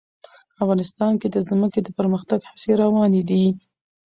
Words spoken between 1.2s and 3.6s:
کې د ځمکه د پرمختګ هڅې روانې دي.